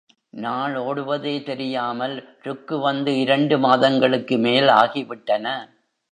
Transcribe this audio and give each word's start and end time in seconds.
நாள் 0.33 0.75
ஓடுவதே 0.75 1.33
தெரியாமல் 1.43 2.15
ருக்கு 2.41 2.79
வந்து 2.79 3.11
இரண்டு 3.19 3.57
மாதங்களுக்கு 3.59 4.37
மேல் 4.37 4.67
ஆகிவிட்டன. 4.67 5.45